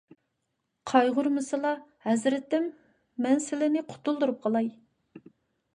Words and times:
قايغۇرمىسىلا، 0.91 1.73
ھەزرىتىم، 2.07 2.67
مەن 3.27 3.45
سىلىنى 3.51 3.87
قۇتۇلدۇرۇپ 3.93 4.43
قالاي. 4.49 4.77